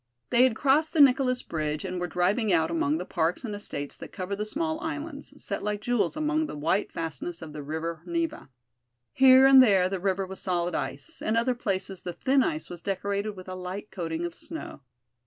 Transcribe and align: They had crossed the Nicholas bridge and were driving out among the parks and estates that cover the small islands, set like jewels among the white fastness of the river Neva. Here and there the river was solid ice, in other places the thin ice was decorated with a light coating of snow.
They 0.31 0.45
had 0.45 0.55
crossed 0.55 0.93
the 0.93 0.99
Nicholas 0.99 1.43
bridge 1.43 1.85
and 1.85 1.99
were 1.99 2.07
driving 2.07 2.51
out 2.51 2.71
among 2.71 2.97
the 2.97 3.05
parks 3.05 3.43
and 3.43 3.53
estates 3.53 3.95
that 3.97 4.11
cover 4.11 4.35
the 4.35 4.47
small 4.47 4.79
islands, 4.79 5.31
set 5.45 5.61
like 5.61 5.79
jewels 5.79 6.17
among 6.17 6.47
the 6.47 6.57
white 6.57 6.91
fastness 6.91 7.39
of 7.43 7.53
the 7.53 7.61
river 7.61 8.01
Neva. 8.03 8.49
Here 9.13 9.45
and 9.45 9.61
there 9.61 9.89
the 9.89 9.99
river 9.99 10.25
was 10.25 10.39
solid 10.39 10.73
ice, 10.73 11.21
in 11.21 11.35
other 11.37 11.53
places 11.53 12.01
the 12.01 12.13
thin 12.13 12.41
ice 12.41 12.67
was 12.67 12.81
decorated 12.81 13.35
with 13.37 13.47
a 13.47 13.53
light 13.53 13.91
coating 13.91 14.25
of 14.25 14.33
snow. 14.33 14.81